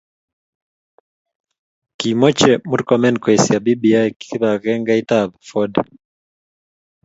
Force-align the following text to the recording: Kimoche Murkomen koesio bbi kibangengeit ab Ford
Kimoche 1.97 2.51
Murkomen 2.69 3.15
koesio 3.23 3.57
bbi 3.63 3.89
kibangengeit 4.21 5.09
ab 5.19 5.29
Ford 5.47 5.73